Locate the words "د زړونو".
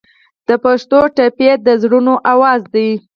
1.65-2.13